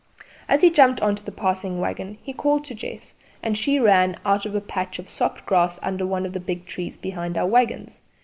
As 0.49 0.61
he 0.63 0.71
jumped 0.71 0.99
on 1.01 1.13
to 1.15 1.23
the 1.23 1.31
passing 1.31 1.79
waggon 1.79 2.17
he 2.23 2.33
called 2.33 2.65
to 2.65 2.73
Jess, 2.73 3.13
and 3.43 3.55
she 3.55 3.79
ran 3.79 4.15
out 4.25 4.47
of 4.47 4.55
a 4.55 4.59
patch 4.59 4.97
of 4.97 5.07
soft 5.07 5.45
grass 5.45 5.77
under 5.83 6.07
one 6.07 6.25
of 6.25 6.33
the 6.33 6.39
big 6.39 6.65
trees 6.65 6.97
behind 6.97 7.37
our 7.37 7.45
waggons. 7.45 8.01